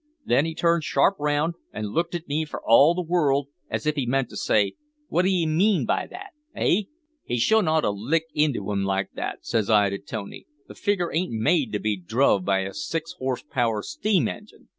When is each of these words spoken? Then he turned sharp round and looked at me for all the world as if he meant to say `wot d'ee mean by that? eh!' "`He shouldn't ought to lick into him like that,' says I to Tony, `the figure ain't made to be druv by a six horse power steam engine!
Then 0.25 0.45
he 0.45 0.55
turned 0.55 0.83
sharp 0.83 1.15
round 1.19 1.53
and 1.71 1.89
looked 1.91 2.15
at 2.15 2.27
me 2.27 2.43
for 2.43 2.59
all 2.65 2.95
the 2.95 3.03
world 3.03 3.49
as 3.69 3.85
if 3.85 3.93
he 3.95 4.07
meant 4.07 4.29
to 4.29 4.35
say 4.35 4.73
`wot 5.11 5.25
d'ee 5.25 5.45
mean 5.45 5.85
by 5.85 6.07
that? 6.09 6.31
eh!' 6.55 6.85
"`He 7.29 7.37
shouldn't 7.37 7.69
ought 7.69 7.81
to 7.81 7.91
lick 7.91 8.23
into 8.33 8.71
him 8.71 8.83
like 8.83 9.11
that,' 9.13 9.45
says 9.45 9.69
I 9.69 9.91
to 9.91 9.99
Tony, 9.99 10.47
`the 10.67 10.75
figure 10.75 11.13
ain't 11.13 11.33
made 11.33 11.71
to 11.73 11.79
be 11.79 11.97
druv 12.01 12.43
by 12.43 12.61
a 12.61 12.73
six 12.73 13.11
horse 13.19 13.43
power 13.43 13.83
steam 13.83 14.27
engine! 14.27 14.69